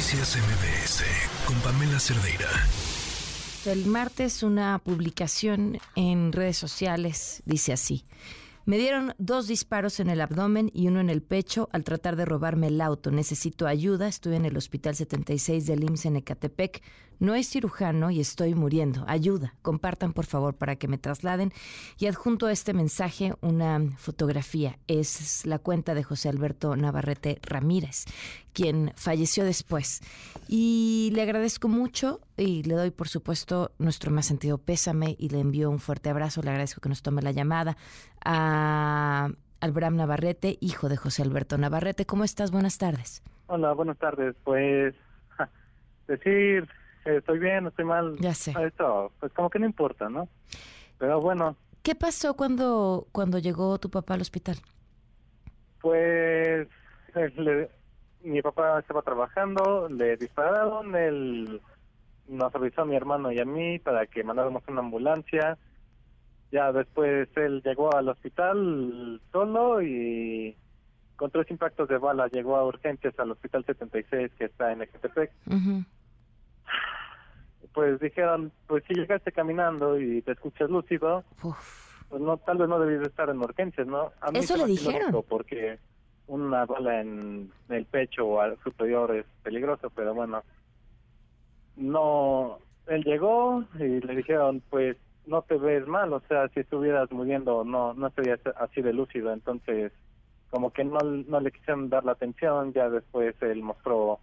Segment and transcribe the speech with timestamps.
[0.00, 1.04] Noticias MBS
[1.44, 2.48] con Pamela Cerdeira.
[3.66, 8.06] El martes una publicación en redes sociales dice así.
[8.64, 12.24] Me dieron dos disparos en el abdomen y uno en el pecho al tratar de
[12.24, 13.10] robarme el auto.
[13.10, 14.08] Necesito ayuda.
[14.08, 16.82] Estoy en el Hospital 76 del IMSS en Ecatepec.
[17.18, 19.04] No es cirujano y estoy muriendo.
[19.06, 19.54] Ayuda.
[19.60, 21.52] Compartan por favor para que me trasladen.
[21.98, 24.78] Y adjunto a este mensaje una fotografía.
[24.86, 28.06] Es la cuenta de José Alberto Navarrete Ramírez,
[28.52, 30.00] quien falleció después.
[30.48, 35.40] Y le agradezco mucho y le doy por supuesto nuestro más sentido pésame y le
[35.40, 36.42] envío un fuerte abrazo.
[36.42, 37.76] Le agradezco que nos tome la llamada
[38.24, 42.06] a Albram Navarrete, hijo de José Alberto Navarrete.
[42.06, 42.50] ¿Cómo estás?
[42.50, 43.22] Buenas tardes.
[43.46, 44.34] Hola, buenas tardes.
[44.44, 44.94] Pues
[46.06, 46.68] decir
[47.04, 48.16] estoy bien, estoy mal.
[48.18, 48.54] Ya sé.
[48.64, 50.28] Esto, pues como que no importa, ¿no?
[50.98, 51.56] Pero bueno.
[51.82, 54.56] ¿Qué pasó cuando, cuando llegó tu papá al hospital?
[55.80, 56.68] Pues
[58.22, 61.60] mi papá estaba trabajando, le dispararon, él
[62.28, 65.58] nos avisó a mi hermano y a mí para que mandáramos una ambulancia.
[66.52, 70.56] Ya después él llegó al hospital solo y
[71.16, 75.30] con tres impactos de bala llegó a urgencias al hospital 76 que está en Ecatepec
[77.72, 82.78] pues dijeron, pues si llegaste caminando y te escuchas lúcido, pues no, tal vez no
[82.80, 84.12] debías estar en urgencias, ¿no?
[84.20, 85.24] A mí Eso le dijeron.
[85.28, 85.78] Porque
[86.30, 90.42] una bala en el pecho o al superior es peligroso, pero bueno,
[91.76, 97.10] no, él llegó y le dijeron, pues no te ves mal, o sea, si estuvieras
[97.10, 99.92] muriendo no no estarías así de lúcido, entonces
[100.50, 104.20] como que no, no le quisieron dar la atención, ya después él mostró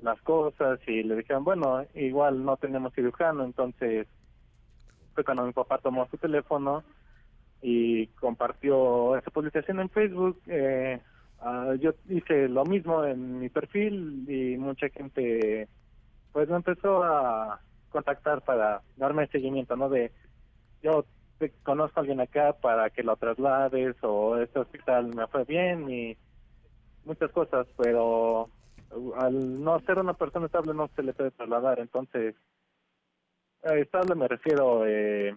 [0.00, 4.06] las cosas y le dijeron, bueno, igual no tenemos cirujano, entonces
[5.14, 6.82] fue cuando mi papá tomó su teléfono
[7.62, 10.40] y compartió esa publicación en Facebook.
[10.46, 11.00] Eh,
[11.74, 15.68] yo hice lo mismo en mi perfil y mucha gente
[16.32, 19.88] pues me empezó a contactar para darme seguimiento, ¿no?
[19.88, 20.10] De
[20.82, 21.04] yo
[21.38, 25.90] te conozco a alguien acá para que lo traslades o este hospital me fue bien
[25.90, 26.16] y
[27.04, 28.48] muchas cosas, pero
[29.16, 32.34] al no ser una persona estable no se le puede trasladar, entonces,
[33.62, 35.36] estable me refiero eh,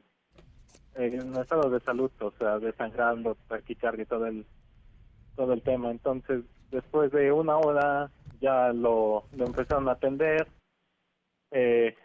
[0.95, 4.45] en estado de salud, o sea, desangrando, taquicardia y todo el,
[5.35, 5.91] todo el tema.
[5.91, 8.09] Entonces, después de una hora
[8.41, 10.47] ya lo, empezaron a atender.
[11.51, 11.95] Eh,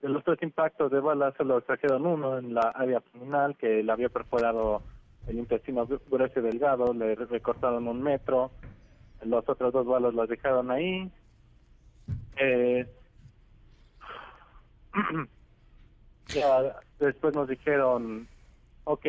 [0.00, 3.92] de los tres impactos de bala solo trajeron uno en la área abdominal que le
[3.92, 4.82] había perforado
[5.26, 8.50] el intestino grueso y delgado, le recortaron un metro,
[9.22, 11.10] los otros dos balos los dejaron ahí.
[12.36, 12.86] Eh,
[17.00, 18.28] después nos dijeron,
[18.84, 19.06] ok,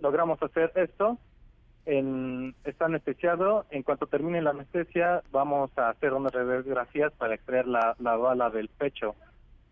[0.00, 1.18] logramos hacer esto,
[1.86, 7.66] en, está anestesiado, en cuanto termine la anestesia vamos a hacer unas radiografías para extraer
[7.66, 9.14] la, la bala del pecho,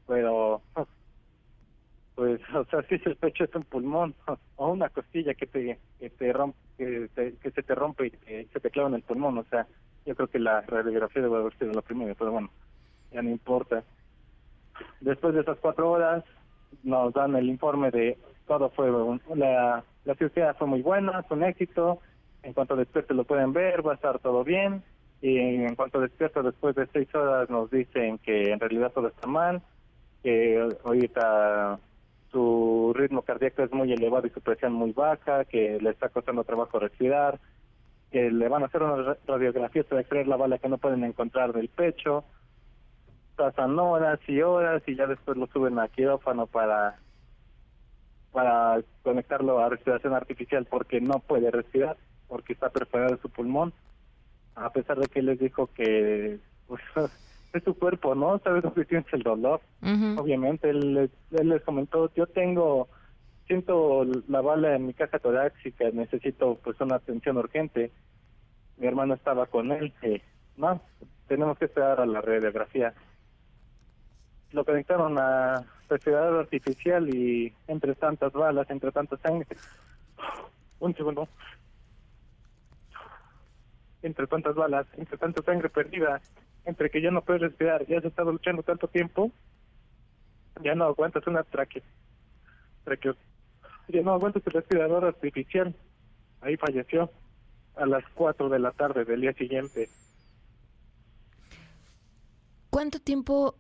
[0.06, 0.60] pero
[2.15, 4.15] pues, o sea, si el pecho es un pulmón
[4.56, 8.49] o una costilla que te, que te rompe, que, que se te rompe y que
[8.53, 9.66] se te clava en el pulmón, o sea,
[10.06, 12.50] yo creo que la radiografía debe haber sido lo primero, pero bueno,
[13.12, 13.84] ya no importa.
[15.00, 16.25] Después de esas cuatro horas
[16.82, 18.91] nos dan el informe de todo fue,
[19.37, 22.00] la, la cirugía fue muy buena, fue un éxito,
[22.43, 24.83] en cuanto despierte lo pueden ver, va a estar todo bien,
[25.21, 29.27] y en cuanto despierta después de seis horas nos dicen que en realidad todo está
[29.27, 29.62] mal,
[30.22, 31.78] que ahorita
[32.31, 36.44] su ritmo cardíaco es muy elevado y su presión muy baja, que le está costando
[36.44, 37.41] trabajo respirar,
[38.11, 41.53] que le van a hacer una radiografía para extraer la bala que no pueden encontrar
[41.53, 42.25] del pecho.
[43.37, 46.99] Pasan horas y horas y ya después lo suben a quirófano para
[48.33, 51.97] para conectarlo a respiración artificial porque no puede respirar,
[52.29, 53.73] porque está perforado su pulmón,
[54.55, 56.83] a pesar de que les dijo que pues,
[57.53, 58.39] es su cuerpo, ¿no?
[58.39, 59.61] Sabes lo que tienes el dolor.
[59.83, 62.89] Obviamente, él, él les comentó, yo tengo,
[63.47, 67.91] siento la bala en mi caja torácica, necesito pues una atención urgente.
[68.77, 70.23] Mi hermano estaba con él, eh,
[70.57, 70.81] no,
[71.27, 72.94] tenemos que esperar a la radiografía.
[74.53, 79.46] Lo conectaron a respirador artificial y entre tantas balas, entre tanta sangre,
[80.78, 81.28] un segundo,
[84.02, 86.20] entre tantas balas, entre tanta sangre perdida,
[86.64, 89.31] entre que ya no puedes respirar, ya has estado luchando tanto tiempo,
[90.62, 91.82] ya no aguantas una tráquea,
[93.88, 95.75] ya no aguantas el respirador artificial.
[96.40, 97.10] Ahí falleció
[97.76, 99.88] a las 4 de la tarde del día siguiente.
[102.70, 103.56] ¿Cuánto tiempo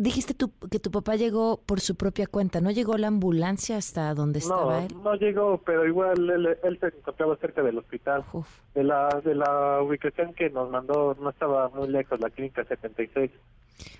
[0.00, 4.14] dijiste tú que tu papá llegó por su propia cuenta, ¿no llegó la ambulancia hasta
[4.14, 4.94] donde estaba él?
[5.04, 8.24] No llegó, pero igual él, él se encontraba cerca del hospital.
[8.32, 8.48] Uf.
[8.74, 13.30] De la de la ubicación que nos mandó no estaba muy lejos, la clínica 76.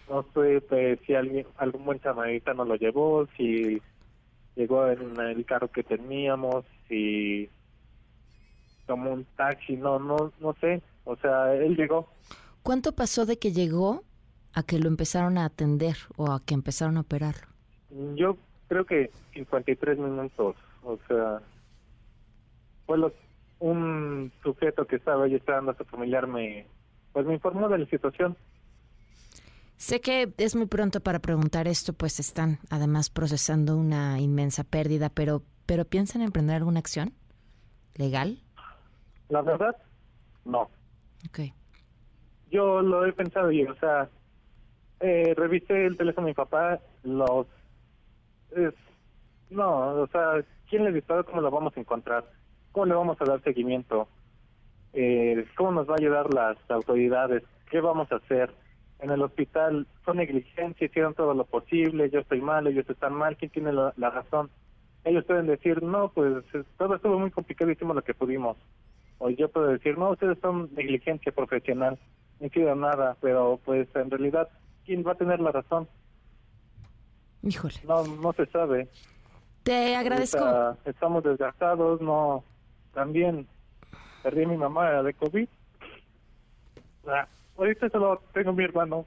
[0.08, 3.82] No sé pues, si alguien algún buen samaritano lo llevó, si
[4.56, 7.50] llegó en el carro que teníamos, si
[8.86, 12.08] tomó un taxi, no no no sé, o sea, él llegó.
[12.62, 14.02] ¿Cuánto pasó de que llegó
[14.52, 17.48] a que lo empezaron a atender o a que empezaron a operarlo?
[18.14, 18.36] Yo
[18.68, 21.40] creo que 53 minutos, o sea,
[22.86, 22.98] fue
[23.58, 26.66] un sujeto que estaba ahí esperando a su familiar me
[27.12, 28.36] pues me informó de la situación.
[29.76, 35.08] Sé que es muy pronto para preguntar esto, pues están además procesando una inmensa pérdida,
[35.08, 37.12] pero pero piensan emprender alguna acción
[37.94, 38.38] legal.
[39.28, 39.76] La verdad,
[40.44, 40.62] no.
[41.28, 41.52] Ok.
[42.50, 44.08] Yo lo he pensado y, o sea,
[45.00, 47.46] eh, revisé el teléfono de mi papá, los...
[49.50, 51.24] no, o sea, ¿quién le disparó?
[51.24, 52.24] ¿Cómo lo vamos a encontrar?
[52.72, 54.08] ¿Cómo le vamos a dar seguimiento?
[54.92, 57.42] Eh, ¿Cómo nos va a ayudar las autoridades?
[57.70, 58.50] ¿Qué vamos a hacer?
[59.00, 63.36] En el hospital son negligencia, hicieron todo lo posible, yo estoy mal, ellos están mal,
[63.36, 64.50] ¿quién tiene la, razón?
[65.04, 66.44] Ellos pueden decir, no, pues
[66.76, 68.58] todo estuvo muy complicado, hicimos lo que pudimos.
[69.18, 71.98] O yo puedo decir, no, ustedes son negligencia profesional,
[72.40, 74.48] no hicieron nada, pero pues en realidad,
[74.90, 75.86] ¿quién va a tener la razón?
[77.44, 77.76] Híjole.
[77.86, 78.88] No, no se sabe.
[79.62, 80.44] Te agradezco.
[80.44, 82.42] Ahorita estamos desgastados, no.
[82.92, 83.46] También
[84.24, 85.48] perdí a mi mamá de COVID.
[87.06, 89.06] Ah, ahorita solo tengo a mi hermano.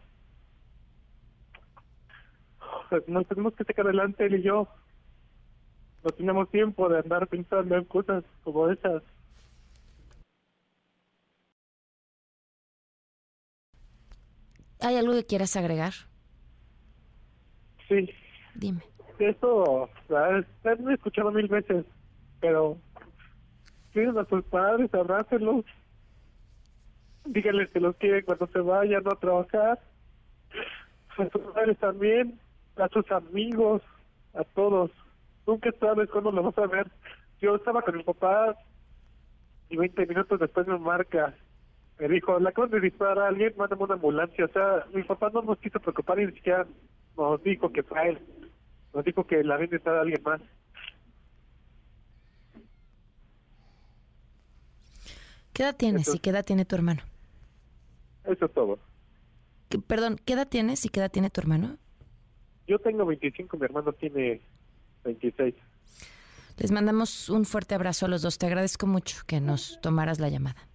[3.07, 4.69] Nos tenemos que sacar adelante él y yo.
[6.01, 9.03] No tenemos tiempo de andar pensando en cosas como esas.
[14.83, 15.94] ¿Hay algo que quieras agregar?
[17.88, 18.09] Sí,
[18.56, 18.81] Dime.
[19.19, 20.45] Eso, ¿sabes?
[20.63, 21.85] lo he escuchado mil veces,
[22.39, 22.77] pero
[23.94, 25.65] cuiden a sus padres, abrácenlos,
[27.25, 29.80] díganles que los quieren cuando se vayan a trabajar,
[31.18, 32.39] a sus padres también,
[32.75, 33.81] a sus amigos,
[34.33, 34.91] a todos.
[35.45, 36.88] Nunca sabes cuándo lo vas a ver.
[37.39, 38.56] Yo estaba con mi papá
[39.69, 41.36] y 20 minutos después me marca.
[42.03, 44.44] Me dijo, le acaban de disparar a alguien, mándame una ambulancia.
[44.44, 46.67] O sea, mi papá no nos quiso preocupar y ni siquiera
[47.15, 48.19] nos dijo que fue a él.
[48.94, 50.41] Nos dijo que la había disparado a alguien más.
[55.53, 57.01] ¿Qué edad tienes y qué edad tiene tu hermano?
[58.25, 58.79] Eso es todo.
[59.69, 61.77] ¿Qué- perdón, ¿qué edad tienes y qué edad tiene tu hermano?
[62.67, 64.41] Yo tengo 25, mi hermano tiene
[65.03, 65.55] 26.
[66.57, 68.38] Les mandamos un fuerte abrazo a los dos.
[68.38, 70.67] Te agradezco mucho que nos tomaras la llamada.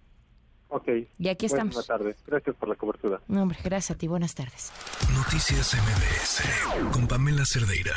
[0.69, 0.87] Ok.
[1.17, 1.87] Y aquí Buenas estamos.
[1.87, 2.15] tardes.
[2.25, 3.19] Gracias por la cobertura.
[3.27, 4.07] No, hombre, gracias a ti.
[4.07, 4.71] Buenas tardes.
[5.15, 7.93] Noticias MBS con Pamela Cerdeira.